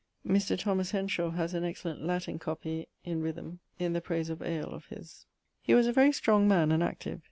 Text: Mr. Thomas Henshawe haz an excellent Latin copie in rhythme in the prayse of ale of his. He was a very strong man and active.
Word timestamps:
Mr. 0.27 0.57
Thomas 0.57 0.93
Henshawe 0.93 1.35
haz 1.35 1.53
an 1.53 1.63
excellent 1.63 2.01
Latin 2.03 2.39
copie 2.39 2.87
in 3.03 3.21
rhythme 3.21 3.59
in 3.77 3.93
the 3.93 4.01
prayse 4.01 4.31
of 4.31 4.41
ale 4.41 4.71
of 4.73 4.87
his. 4.87 5.27
He 5.61 5.75
was 5.75 5.85
a 5.85 5.93
very 5.93 6.11
strong 6.11 6.47
man 6.47 6.71
and 6.71 6.81
active. 6.81 7.19